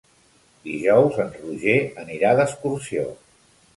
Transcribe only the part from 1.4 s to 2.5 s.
Roger anirà